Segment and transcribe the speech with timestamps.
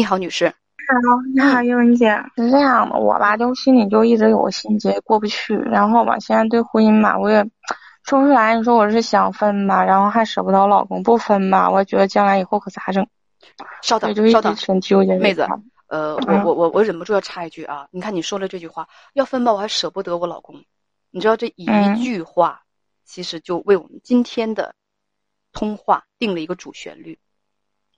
[0.00, 0.48] 你好，女士。
[0.48, 0.54] 好，
[1.34, 2.10] 你好，英文姐。
[2.34, 7.44] 是这样的，我吧就心里就一直有个心结过不去，然后吧现在对婚姻吧我也
[8.02, 8.56] 说不出来。
[8.56, 13.06] 你说我是想分吧，然后还舍不得我老公；不分吧，我觉得将来以后可咋整？
[13.82, 15.18] 稍等，稍等，挺纠结。
[15.18, 15.46] 妹子，
[15.88, 17.86] 呃，我我我我忍不住要插一句啊！
[17.90, 20.64] 你看你说了这句话，要分吧，我还舍不得我老公。
[21.10, 21.66] 你知道这一
[22.02, 22.62] 句话，
[23.04, 24.74] 其实就为我们今天的
[25.52, 27.18] 通话定了一个主旋律。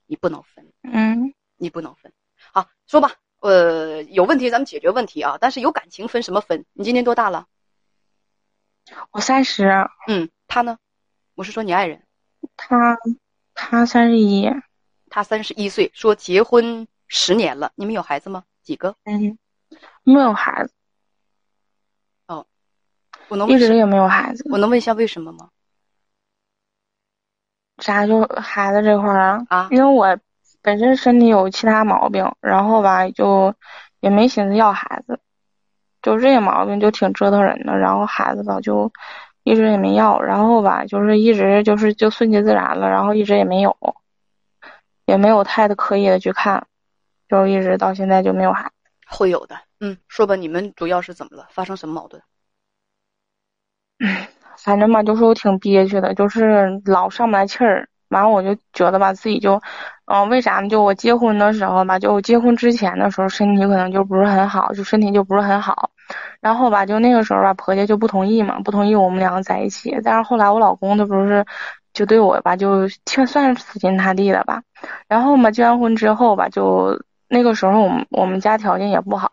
[0.05, 2.11] 你不能分，嗯，你不能分。
[2.51, 5.37] 好，说吧，呃，有问题咱们解决问题啊。
[5.39, 6.65] 但是有感情分什么分？
[6.73, 7.47] 你今年多大了？
[9.11, 9.87] 我三十。
[10.09, 10.77] 嗯，他呢？
[11.35, 12.05] 我是说你爱人。
[12.57, 12.97] 他，
[13.53, 14.49] 他三十一。
[15.09, 17.71] 他三十一岁，说结婚十年了。
[17.75, 18.43] 你们有孩子吗？
[18.61, 18.93] 几个？
[19.05, 19.37] 嗯，
[20.03, 20.73] 没有孩子。
[22.27, 22.45] 哦，
[23.29, 24.45] 我能一直也没有孩子。
[24.51, 25.49] 我能问一下为什么吗？
[27.79, 29.45] 啥就孩子这块儿啊？
[29.49, 30.19] 啊，因为我
[30.63, 33.53] 本身身体有其他毛病，然后吧就
[33.99, 35.19] 也没寻思要孩子，
[36.01, 37.77] 就这个毛病就挺折腾人的。
[37.77, 38.91] 然后孩子吧就
[39.43, 43.77] 一直也没要，然后吧就是一直就是就顺其自然了，然后一直也没有，
[45.05, 46.65] 也没有太的刻意的去看，
[47.27, 48.91] 就一直到现在就没有孩子。
[49.05, 51.47] 会有的，嗯，说吧，你们主要是怎么了？
[51.51, 52.23] 发生什么矛盾？
[53.99, 54.25] 嗯。
[54.55, 57.89] 反正吧，就是我挺憋屈的，就是老上不来气儿。
[58.13, 59.61] 完了，我就觉得吧，自己就，
[60.05, 60.69] 嗯，为啥呢？
[60.69, 65.89] 就我结婚的时候吧，就结婚之前的时候，身体可能就不是很好，就身体就不是很好。
[66.39, 69.99] 然后吧，就那个时候吧，婆家就不同意嘛，不同意我们两个在一起。
[70.03, 71.45] 但是后来我老公他不是，
[71.93, 74.61] 就对我吧，就算算是死心塌地的吧。
[75.07, 77.01] 然后嘛，结完婚之后吧，就。
[77.29, 79.31] 那个时候我们我们家条件也不好，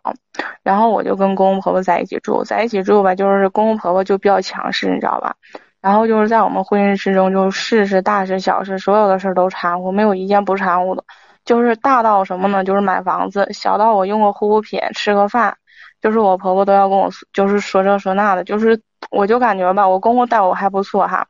[0.63, 5.35] 然后我就跟公公婆婆在一起住，在一起住吧，就是公公婆婆就比较强势，你知道吧？
[5.81, 11.05] 然后就是在我们婚姻之中，就事事大事小事，所有的事都掺和，没有一件不掺和的。
[11.45, 12.63] 就是大到什么呢？
[12.63, 15.57] 就是买房子，小到我用个护肤品、吃个饭，
[16.03, 18.45] 就是我婆婆都要跟我就是说这说那的。
[18.45, 18.81] 就是
[19.11, 21.27] 我就感觉吧，我公公待我还不错哈，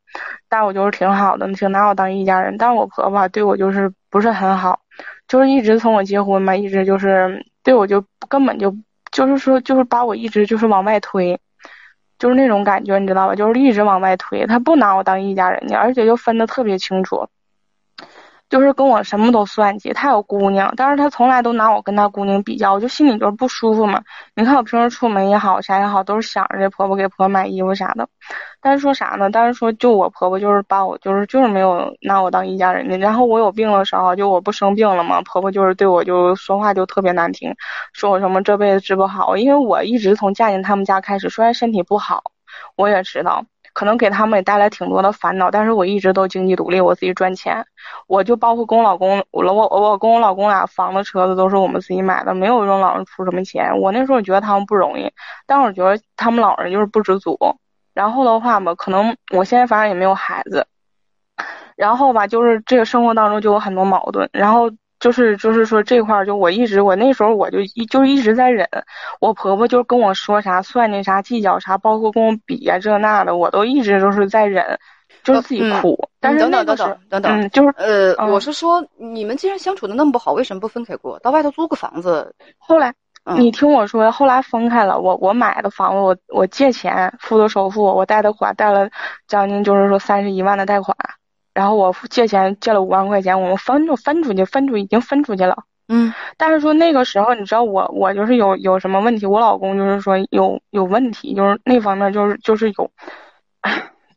[0.49, 2.57] 待我就是挺好的，挺拿我当一家人。
[2.59, 4.81] 但我婆婆对我就是不是很好。
[5.29, 8.75] 就是一直从我结婚嘛，一直就是对我就根本就
[9.13, 11.39] 就是说就是把我一直就是往外推，
[12.21, 13.35] 就是那种感觉你知道吧？
[13.35, 17.27] 就是一直往外推，他不拿我当一家人家，而且就分的特别清楚。
[18.51, 24.03] 就是跟我什么都算计，他有姑娘，但是他从来都拿我跟他姑娘比较，我就心里就是不舒服嘛。
[24.35, 28.09] 你看我平时出门也好，啥也好，都是想着这婆婆给婆婆买衣服啥的。
[28.61, 29.31] 但是说啥呢？
[29.31, 32.99] 但是说就我婆婆就是把我就是就是没有拿我当一家人的。
[32.99, 37.55] 然后我有病的时候，就我不生病了嘛，婆婆就是对我就说话就特别难听，
[37.93, 39.37] 说我什么这辈子治不好。
[39.37, 42.25] 因为我一直从嫁进他们家开始，虽然身体不好，
[42.77, 43.45] 我也知道。
[43.81, 47.65] 可能给他们也带来挺多的烦恼，但是我一直都经济独立，我自己赚钱，
[48.07, 53.81] 我就包括跟我老公，我我我跟我老公俩房子车子都是我们自己买的，没有用老人出什么钱。
[53.81, 55.11] 我那时候觉得他们不容易，
[55.47, 57.39] 但我觉得他们老人就是不知足。
[57.95, 60.67] 然后的话吧，可能我现在反正也没有孩子，
[61.75, 64.71] 然后吧，就是这个生活当中就有很多矛盾，然后。
[65.01, 68.69] 就是就是说这块儿就我一直我那时候我就一就是一直在忍，
[69.19, 74.79] 我婆婆就跟我说啥算计啥计较啥，包括跟我比啊这那的，我都一直都是在忍，
[75.25, 75.99] 就是自己哭。
[76.21, 81.19] 但是等等等等等等，就是呃，我是说你们既然相处的那么不好，为什么不分开过？
[81.21, 82.35] 到外头租个房子？
[82.59, 82.93] 后来
[83.39, 88.91] 你听我说，后来分开了，我我买的房子，我我借钱付的首付，我贷的款贷了
[89.27, 90.95] 将近就是说三十一万的贷款。
[91.61, 95.55] 然后我借钱借了五万块钱，我们分就分出去，分出已经分出去了。
[95.89, 102.91] 嗯，但是说那个时候，你知道我我就是有有什么问题，我老公就是说有有问题，就是那方面就是就是有。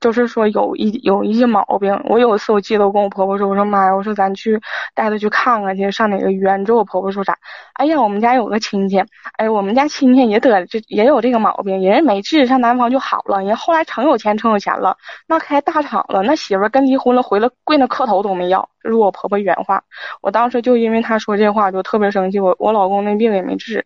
[0.03, 4.59] 就是说有一有一些毛病，我有一次我记得我跟我婆婆说，我说妈呀，我说咱去
[4.93, 6.59] 带她去看看去，上哪个医院？
[6.59, 7.37] 你知道我婆婆说啥？
[7.75, 9.01] 哎呀，我们家有个亲戚，
[9.37, 19.81] 哎，我们家亲戚也得这也有这个毛病，人家没治上南方就好了，人后来成有钱成有钱了，那开大厂了，那媳妇跟离婚了回来跪那磕头都没要，这是我婆婆原话。
[20.21, 23.85] 我当时就因为她说这话就特别生气，我我老公那病也没治，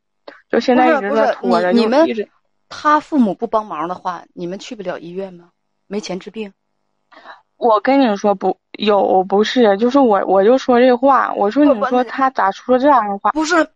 [0.49, 2.07] 就现在一直在拖着，你们
[2.69, 5.51] 他父母不帮忙的话，你们去不了医院吗？
[5.87, 6.53] 没钱治病，
[7.57, 13.31] 我跟你说不有不是，就是我我就说这话，我说你说他咋说这样的话？
[13.31, 13.67] 不是，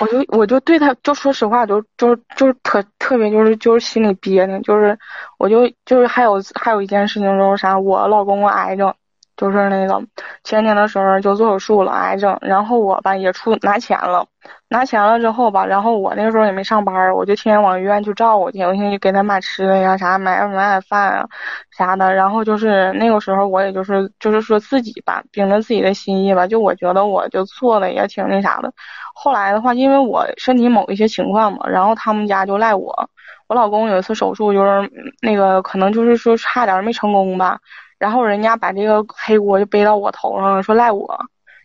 [0.00, 4.98] 我就我就对他就说实话，就就就是特特别就是就是心里憋的，就是
[5.38, 8.94] 我就就是还有还有一件事情就是啥，我老公癌症，
[9.36, 10.02] 就是那个
[10.44, 12.36] 前年的时候就做手术了，癌症。
[12.40, 14.26] 然后我吧也出拿钱了，
[14.68, 21.26] 拿钱了之后吧，然后我那个时候也没上班，我就天天往医院去照顾去，我先去给他买吃的呀，啥买买买饭啊，
[21.70, 22.14] 啥的。
[22.14, 28.72] 然后就是那个时候我也就是就是说自己吧，凭着自己的心意吧，就我觉得我就做的也挺那啥的。
[29.14, 33.10] 后来的话，因为我身体某一些情况嘛，然后他们家就赖我。
[33.48, 34.90] 我老公有一次手术，就是
[35.22, 37.60] 那个可能就是说差点没成功吧，
[37.98, 41.18] 然后人家把这个黑锅就背到我头上了，说赖我，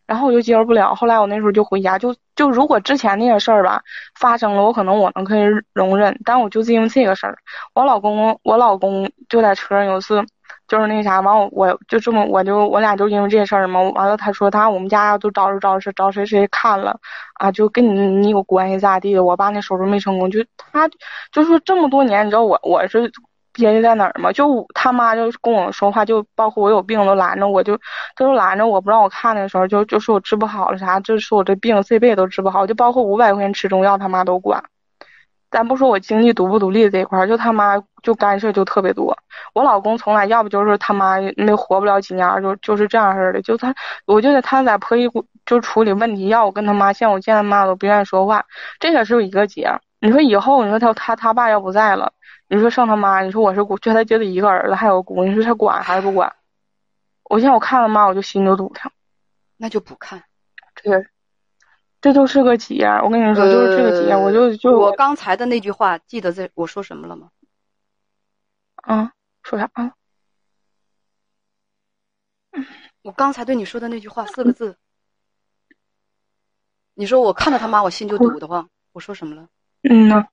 [0.05, 0.95] 然后我就接受不了。
[0.95, 3.81] 后来我那时候就回家，就就如果之前那些事儿吧
[4.19, 5.43] 发生了，我可能我能可以
[5.73, 7.37] 容忍，但我就是因为这个事儿，
[7.73, 10.23] 我老公我老公就在车上有一次。
[10.67, 16.97] 就是那啥，完我我就这么我就我俩就因为这事儿嘛，完了他说他我们家都找着找着找谁谁看了
[17.33, 19.21] 啊，就跟你你有关系咋地的？
[19.21, 20.89] 我爸那手术没成功，就他
[21.33, 23.11] 就说这么多年，你知道我我是
[23.53, 24.31] 憋屈在哪儿吗？
[24.31, 27.77] 就他妈就跟我说话，就包括我有病都拦着我，就
[28.15, 34.63] 都拦着我不让我看的时候，就就说我治不好了啥，就说我这病这辈子都治不好，就包括五百块钱吃中药他妈都管。
[35.49, 39.17] 咱不说我经济独不独立这一块儿，就他妈就干涉就特别多。
[39.53, 43.41] 我老公从来要不就是他妈那活不了几年，就就是这样式的。
[43.41, 43.75] 就他，
[44.05, 45.09] 我觉得他在婆姨
[45.45, 48.45] 就处理问题，要我跟他妈，像我见他妈都不愿意说话。
[48.79, 49.69] 这个是一个结。
[49.99, 52.13] 你说以后，你说他他他爸要不在了，
[52.53, 56.35] 你说上他妈，你说我是就他就得一个儿子，还有姑，你说他管还是不管？
[57.23, 58.91] 我现在我看他妈，我就心就堵上。
[59.55, 60.21] 那就不看。
[60.83, 61.07] 对。
[62.01, 67.29] 这就是个结，我跟你说，就是这个结，我就就我刚才的那句话，记得在我说什么了吗？
[68.75, 69.13] 啊，
[69.43, 69.93] 说啥啊？
[73.03, 74.75] 我刚才对你说的那句话四个字，
[76.95, 79.47] 你说我看到他妈我心就堵得慌，我说什么了？
[79.83, 80.27] 嗯呢，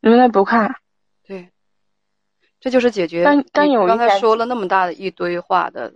[0.00, 0.74] 原来不看。
[2.64, 3.24] 对，这就是解决。
[3.24, 5.92] 但但有刚才说了那么大的一堆话的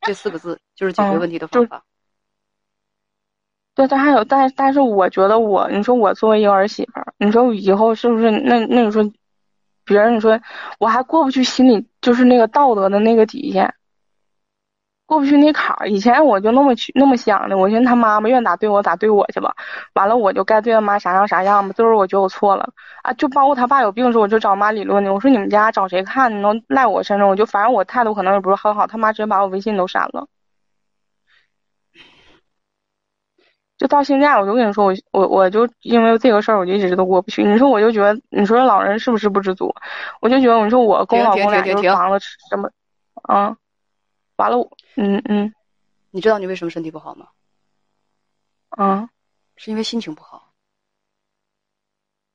[0.00, 1.84] 这四个字，就是解决问题的方法。
[3.74, 9.08] 对，但还有，但但是我觉得我，你说我作为一个儿媳妇儿，你说以后是不是那那你说，
[9.84, 10.40] 别人你说
[10.80, 13.72] 我还过不去心里就是那个道德的那个底线，
[15.08, 15.88] 过不去那坎儿。
[15.88, 19.54] 以前我就那么去那么想的，我寻思他妈妈愿咋对我咋对我去吧，
[19.94, 21.72] 完了我就该对他妈啥样啥样吧。
[21.74, 22.68] 最后我觉得我错了
[23.02, 25.12] 啊，就包括他爸有病的时候，我就找妈理论呢。
[25.12, 26.30] 我说你们家找谁看？
[26.36, 27.26] 你能赖我身上？
[27.26, 30.28] 我就反正我态度可能也不是很好，他妈直接把我微信都删了。
[33.78, 37.44] 就到现在，我就跟你说，我我我就因为这个事儿，我就一直都过不去。
[37.44, 39.72] 你说，我就觉得，你说老人是不是不知足？
[40.20, 42.68] 我就觉得，你说我跟老公俩就房子什么，
[43.22, 43.56] 啊，
[44.38, 44.56] 完了，
[44.96, 45.52] 嗯嗯，
[46.10, 47.28] 你知道你为什么身体不好吗？
[48.70, 49.10] 啊，
[49.56, 50.54] 是因为心情不好。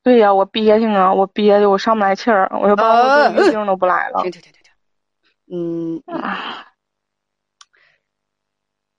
[0.03, 4.21] 对呀，我憋性啊，我憋的我上不来气儿，我就包括月经都不来了。
[4.21, 6.23] 停停停停停，嗯，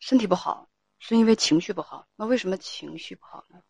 [0.00, 0.68] 身体不好。
[0.98, 3.60] 是因为情绪不好，那为什么情绪不好呢？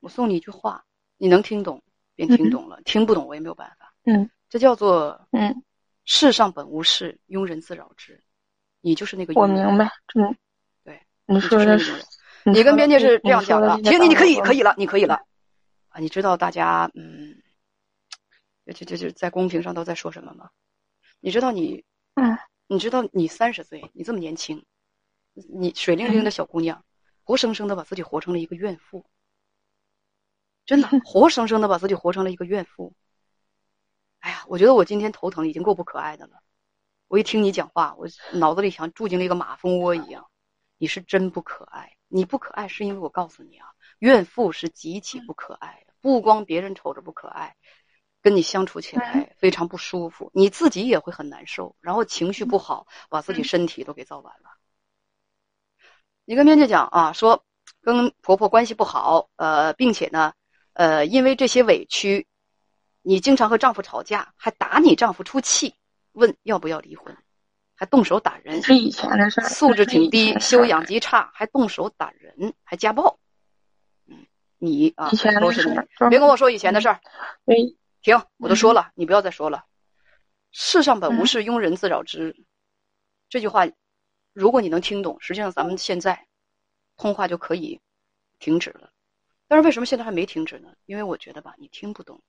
[0.00, 0.86] 我送你一句话，
[1.18, 1.82] 你能听懂
[2.14, 3.92] 便听懂了，听不懂我也没有办法。
[4.04, 5.62] 嗯，这叫做嗯，
[6.10, 8.18] 世上本无事，庸人自扰之。
[8.80, 9.84] 你就是那个我明白，
[10.14, 10.34] 嗯，
[10.82, 12.02] 对，你说的是，
[12.44, 13.68] 你跟边界是这样讲的。
[13.84, 15.20] 行，你你可以可以了，你可以了。
[15.90, 17.36] 啊，你知道大家嗯，
[18.74, 20.48] 就就就在公屏上都在说什么吗？
[21.20, 21.84] 你知道你
[22.14, 22.38] 嗯，
[22.68, 24.64] 你知道你三十岁，你这么年轻。
[25.34, 26.82] 你水灵灵的小姑娘，
[27.22, 29.04] 活生生的把自己活成了一个怨妇，
[30.64, 32.94] 真的 活生生的把自己活成了一个怨妇。
[34.28, 36.42] 哎呀，我觉得我今天头疼已经够不可爱的了。
[37.06, 40.28] 我一听你讲话，我脑子里像住进了一个马蜂窝一样。
[40.76, 43.68] 你是真不可爱，你不可爱是因为我告诉你啊，
[44.00, 47.56] 怨妇是极其不可爱的，不光别人瞅着不可爱，
[48.20, 54.50] 跟你相处起来非常不舒服，你自己也会很难受，然后情绪不好，把自己身体都给造完了。
[56.26, 57.46] 你跟编辑讲啊，说
[57.80, 60.34] 跟婆婆关系不好，呃，并且呢，
[60.74, 62.27] 呃，因为这些委屈，
[63.08, 65.74] 你经常和丈夫吵架，还打你丈夫出气，
[66.12, 67.16] 问要不要离婚，
[67.74, 73.18] 还动手打人，是以前的事儿，素质挺低，修养极差，还动手打人，还家暴，
[74.08, 74.26] 嗯，
[74.58, 75.08] 你啊，
[75.40, 75.74] 都是你，
[76.10, 77.00] 别跟我说以前的事儿，
[78.02, 79.64] 停，我都说了，你不要再说了，
[80.52, 82.36] 世上本无事，庸人自扰之，
[83.30, 83.66] 这句话。
[84.34, 86.26] 如果你能听懂，实际上咱们现在
[86.98, 87.80] 通话就可以
[88.38, 88.90] 停止了。
[89.48, 90.68] 但是为什么现在还没停止呢？
[90.84, 92.22] 因为我觉得吧，你听不懂。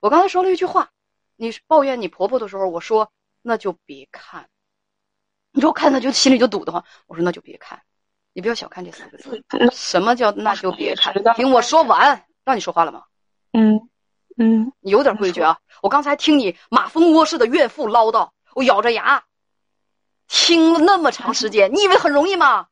[0.00, 0.90] 我刚才说了一句话，
[1.36, 3.10] 你抱怨你婆婆的时候，我说
[3.42, 4.48] 那就别看。
[5.52, 6.84] 你说看，那就心里就堵得慌。
[7.06, 7.82] 我说那就别看，
[8.32, 9.44] 你不要小看这四个字。
[9.72, 11.14] 什么叫那就别看？
[11.34, 13.04] 听我说完，让你说话了吗？
[13.52, 13.88] 嗯
[14.38, 15.58] 嗯，你有点规矩啊！
[15.82, 19.24] 我刚才听你马蜂窝似的怨妇唠叨，我咬着牙。
[20.26, 22.68] 听了那么长时间，你以为很容易吗？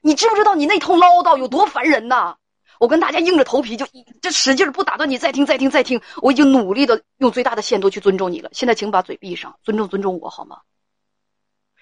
[0.00, 2.38] 你知不知道你那通唠叨有多烦人呐？
[2.84, 3.86] 我跟大家硬着头皮就
[4.20, 5.98] 就使劲不打断你，再听再听再听。
[6.20, 8.50] 我已经努力的用最大的限度去尊重你了。
[8.52, 10.60] 现在请把嘴闭上，尊重尊重我好吗？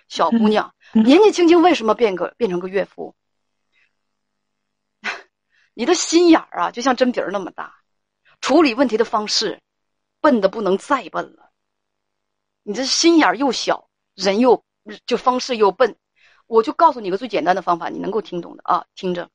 [0.07, 3.17] 小姑娘，年纪轻轻为什么变个变成个岳父？
[5.75, 7.75] 你的心眼儿啊，就像针鼻儿那么大，
[8.41, 9.61] 处理问题的方式
[10.21, 11.51] 笨的不能再笨了。
[12.63, 14.63] 你这心眼儿又小，人又
[15.05, 15.97] 就方式又笨。
[16.47, 19.29] 我就告诉你个最简单的方法，你能够听懂的啊，听着，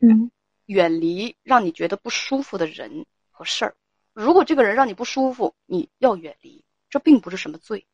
[0.00, 0.30] 嗯，
[0.66, 3.74] 远离让你觉得不舒服的人和事儿。
[4.12, 7.86] 如果这个人让你不舒服，你要远离，这并不是什么罪。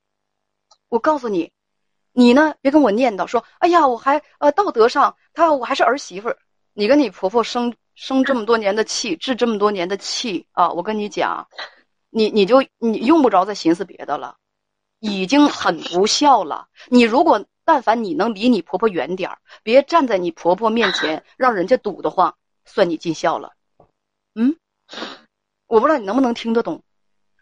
[0.89, 1.51] 我告诉你，
[2.13, 6.39] 你呢，别跟我念叨说，哎呀，我还呃道德上他我还是儿媳妇儿。
[6.75, 11.47] 你跟你婆婆生生这么多年的气， 治这么多年的气啊，我跟你讲，
[12.11, 14.37] 你你就你用不着再寻思别的了，
[15.01, 16.69] 已经很不孝了。
[16.89, 17.45] 你如果。
[17.65, 23.55] 但凡你能离你婆婆远点儿，别站在你婆婆面前，让人家堵得慌，算你尽孝了。
[24.35, 24.57] 嗯，
[25.67, 26.83] 我不知道你能不能听得懂，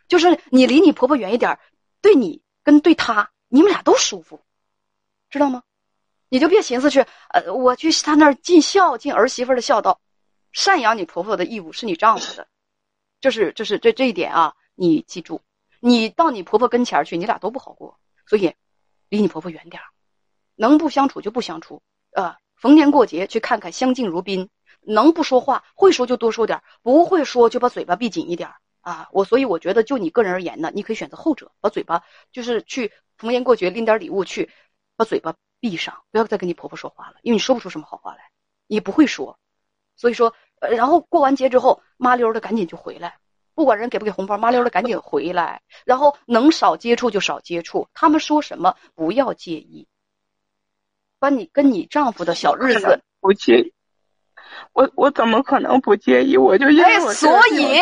[0.09, 1.59] 就是你离你婆婆远一点，
[2.01, 4.41] 对你跟对她，你们俩都舒服，
[5.29, 5.63] 知道吗？
[6.29, 7.01] 你就别寻思去，
[7.31, 10.01] 呃，我去她那儿尽孝，尽儿媳妇的孝道，
[10.53, 12.49] 赡养你婆婆的义务是你丈夫的，
[13.21, 15.41] 这是这是这这一点啊，你记住，
[15.81, 18.55] 你到你婆婆跟前去，你俩都不好过，所以
[19.09, 19.87] 离你婆婆远点儿。
[20.57, 24.51] 能不相处就不相处，呃，逢年过节去看看，相敬如宾。
[24.83, 29.09] 能不说话，会说就多说点不会说就把嘴巴闭紧一点啊。
[29.13, 34.51] 我所以我觉得，就你个人而言呢，你可以选择后者，把嘴巴就是去逢年过节拎点礼物去，
[34.97, 38.31] 把嘴巴闭上，不要再跟你婆婆说话了，因为你说不出什么好话来，
[38.67, 39.39] 也不会说。
[39.97, 43.19] 所以说，呃，然后过完节之后，麻溜的赶紧就回来，
[43.55, 49.87] 不管人给不给红包，麻溜的赶紧回来，然后能少接触就少接触，他们说什么不要介意。
[51.19, 53.75] 把你跟你丈夫的小日子不介意，
[54.73, 56.37] 我我怎么可能不介意？
[56.37, 57.81] 我就因为我所以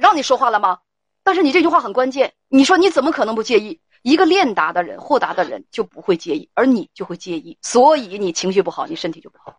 [0.00, 0.78] 让你说话了吗？
[1.22, 2.32] 但是你这句话很关键。
[2.48, 3.80] 你说你怎么可能不介意？
[4.02, 7.58] 一个练达的人、豁达的人就不会介意，而你就会介意。
[7.60, 9.58] 所以你情绪不好，你身体就不好。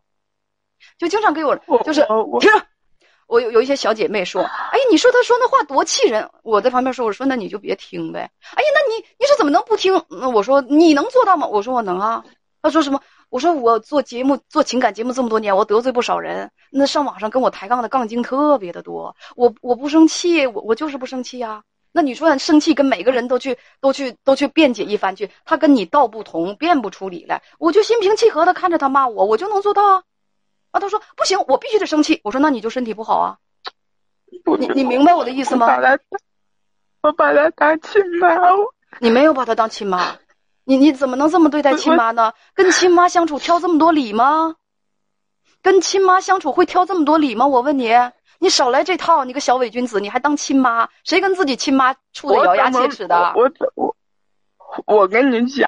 [0.97, 2.01] 就经常给我就是
[2.39, 2.65] 听着，
[3.27, 4.41] 我有有一些小姐妹说
[4.73, 10.03] ：“哎，你说他说那话多气人。”我在旁边说：“我说那你就别听呗。”哎呀，那你你说怎么能不听？
[10.09, 11.47] 那我说你能做到吗？
[11.47, 12.23] 我说我能啊。
[12.63, 13.01] 他说什么？
[13.31, 16.51] 我说我做节目做情感节目这么多年，我得罪不少人。
[16.69, 19.15] 那上网上跟我抬杠的杠精特别的多。
[19.37, 21.63] 我我不生气，我我就是不生气呀。
[21.93, 30.03] 那你说生气跟每个人都去都去都去辩解一番去，他跟你道不同，辩不出理来，我就心平气和的看着他骂我，我就能做到啊。
[30.71, 32.19] 啊，他说不行，我必须得生气。
[32.25, 33.37] 我说那你就身体不好啊。
[34.59, 35.67] 你你明白我的意思吗？
[37.01, 38.27] 我把他当亲妈。
[38.99, 40.17] 你没有把他当亲妈。
[40.71, 42.31] 你你怎么能这么对待亲妈呢？
[42.53, 44.55] 跟亲妈相处挑这么多理吗？
[45.61, 47.45] 跟亲妈相处会挑这么多理吗？
[47.45, 47.91] 我问你，
[48.39, 49.25] 你少来这套！
[49.25, 50.87] 你个小伪君子，你还当亲妈？
[51.03, 53.33] 谁跟自己亲妈处的咬牙切齿的？
[53.35, 53.93] 我我
[54.85, 55.67] 我跟你讲，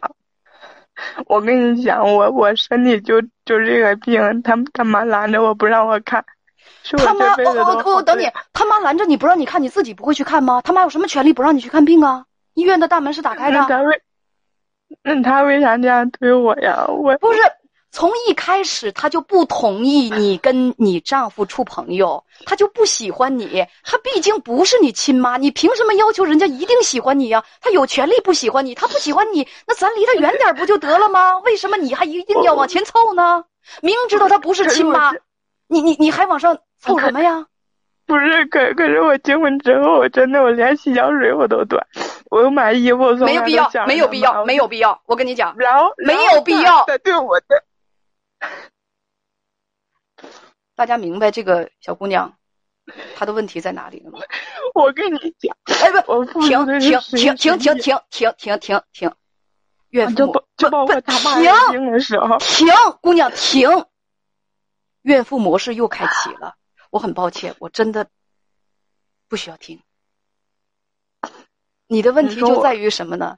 [1.27, 6.23] 我跟你讲，我我身体就就这个病，他他妈拦着我不让我看。
[6.97, 10.61] 他妈，我我我等你，他妈拦着你不让你看，你自己不会去看吗？
[10.63, 12.23] 他妈有什么权利不让你去看病啊？
[12.53, 13.67] 医院的大门是打开的。
[15.01, 16.85] 那他为啥这样对我呀？
[16.87, 17.39] 我不是
[17.91, 23.65] 从一开始他就不同意你跟你丈夫处朋友，他就不喜欢你。
[23.83, 27.43] 他毕竟不是你亲妈，你凭什么要求人家一定喜欢你呀？
[27.61, 31.39] 他有权利不喜欢你，他不喜欢你，那咱离他远点不就得了吗？
[31.39, 33.45] 为什么你还一定要往前凑呢？
[33.81, 35.11] 明知道他不是亲妈，
[35.67, 37.45] 你你你还往上凑什么呀？
[38.05, 41.81] 不是，可可是我结婚之后，我真的我连洗脚水我都端。
[42.33, 45.03] 我又买衣服，没有必要，没有必要，没有必要。
[45.05, 46.83] 我跟你讲，然后没有必要。
[47.03, 47.63] 对我的，
[50.75, 52.35] 大家明白这个小姑娘
[53.15, 54.17] 她的问题在哪里了吗？
[54.73, 57.77] 我跟你讲，哎不，停停停停停停
[58.09, 59.13] 停停停停，
[59.89, 61.35] 岳父母就包括他妈
[61.71, 62.67] 病的时候，停，
[62.99, 63.85] 姑娘停，
[65.03, 66.55] 怨妇模式又开启了。
[66.89, 68.07] 我很抱歉，我真的
[69.29, 69.83] 不需要听。
[71.93, 73.37] 你的问题就在于什么呢？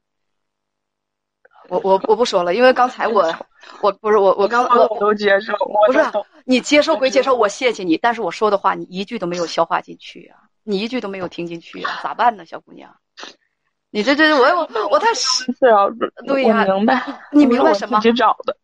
[1.68, 3.22] 我我我不说了，因为刚才我
[3.82, 5.52] 我不是我我刚我都接受，
[5.86, 6.00] 不是
[6.46, 12.96] 你接受归接受，我谢谢你，但是我说的话你一句都没有消化进去啊，你一句都没有听进去啊，咋办呢，小姑娘？
[13.90, 15.84] 你这这我我我太是啊，
[16.26, 18.00] 对呀，明白，你明白什么？
[18.00, 18.56] 自己找的，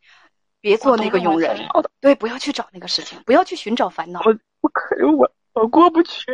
[0.62, 1.54] 别做那个佣人，
[2.00, 4.22] 对，不要去找那个事情，不要去寻找烦恼。
[4.24, 6.24] 我我可是我我过不去，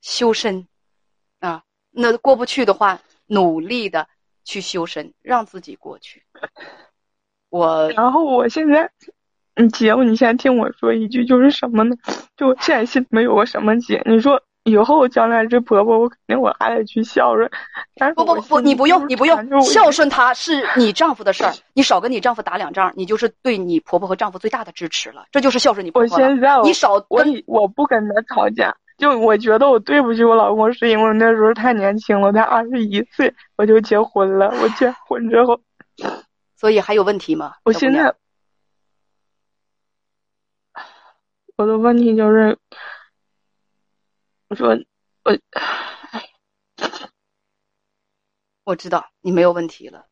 [0.00, 0.66] 修身。
[1.90, 4.06] 那过不去的话，努力的
[4.44, 6.22] 去修身，让自己过去。
[7.48, 8.90] 我然后我现在，
[9.56, 11.96] 你姐夫，你先听我说一句，就是什么呢？
[12.36, 14.00] 就我现在心里面有个什么结？
[14.06, 17.50] 你说以后将来这婆婆，我肯定我还得去孝顺。
[18.14, 21.52] 不不不，你不用，你不用孝顺她，是你丈夫的事儿。
[21.72, 25.26] 你少跟你丈夫打两仗，你就是对你婆婆和丈夫最大的支持了。
[25.32, 26.16] 这就是孝顺你婆婆。
[26.16, 34.48] 我现在你少我我不跟他吵架，就我觉得我对不起我老公，是因为那时候太年轻了，才二十一岁我就结婚了。
[34.62, 35.60] 我结婚之后。
[36.56, 37.56] 所以还有问题吗？
[37.64, 38.14] 我现在
[41.56, 42.58] 我的问题就是，
[44.48, 44.76] 我说
[45.24, 45.38] 我
[48.62, 50.06] 我知道你没有问题了，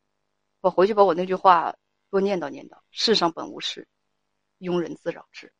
[0.62, 1.74] 我回去把我那句话
[2.10, 3.86] 多念叨念叨：世上本无事，
[4.58, 5.52] 庸人自扰之。